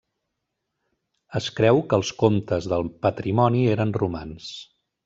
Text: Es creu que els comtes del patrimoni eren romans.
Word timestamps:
Es 1.41 1.51
creu 1.59 1.83
que 1.91 2.01
els 2.01 2.13
comtes 2.25 2.71
del 2.75 2.91
patrimoni 3.07 3.65
eren 3.79 3.97
romans. 4.05 4.55